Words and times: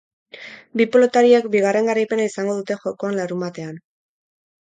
Bi 0.79 0.85
pilotariek 0.93 1.43
bigarren 1.55 1.91
garaipena 1.91 2.25
izango 2.29 2.57
dute 2.61 2.79
jokoan 2.85 3.21
larunbatean. 3.21 3.77